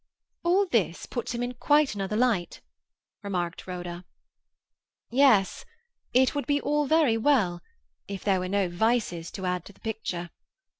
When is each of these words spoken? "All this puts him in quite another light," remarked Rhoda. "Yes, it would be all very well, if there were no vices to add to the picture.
"All 0.41 0.65
this 0.65 1.05
puts 1.05 1.31
him 1.35 1.43
in 1.43 1.53
quite 1.53 1.93
another 1.93 2.15
light," 2.15 2.59
remarked 3.21 3.67
Rhoda. 3.67 4.03
"Yes, 5.11 5.63
it 6.11 6.33
would 6.33 6.47
be 6.47 6.59
all 6.59 6.87
very 6.87 7.17
well, 7.17 7.61
if 8.07 8.23
there 8.23 8.39
were 8.39 8.49
no 8.49 8.67
vices 8.67 9.29
to 9.33 9.45
add 9.45 9.63
to 9.65 9.73
the 9.73 9.79
picture. 9.81 10.31